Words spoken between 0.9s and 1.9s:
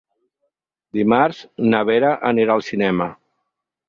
Dimarts na